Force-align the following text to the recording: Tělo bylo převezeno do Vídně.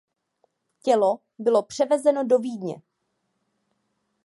Tělo 0.81 1.19
bylo 1.39 1.63
převezeno 1.63 2.23
do 2.27 2.39
Vídně. 2.39 2.81